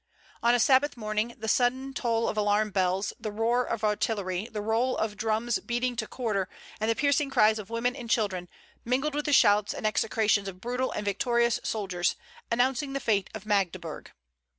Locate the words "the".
1.37-1.47, 3.19-3.31, 4.51-4.59, 6.89-6.95, 9.25-9.31, 12.81-12.99